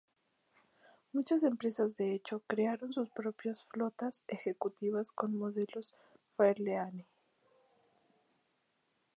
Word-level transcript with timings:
Muchas 1.13 1.43
empresas 1.43 1.95
de 1.95 2.15
hecho, 2.15 2.39
crearon 2.47 2.91
sus 2.91 3.11
propias 3.11 3.63
flotas 3.65 4.23
ejecutivas 4.29 5.11
con 5.11 5.37
modelos 5.37 5.93
Fairlane. 6.35 7.05